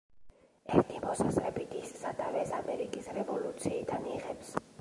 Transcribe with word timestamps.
ერთი 0.77 1.01
მოსაზრებით 1.03 1.77
ის 1.81 1.93
სათავეს 2.05 2.57
ამერიკის 2.63 3.13
რევოლუციიდან 3.19 4.13
იღებს. 4.19 4.55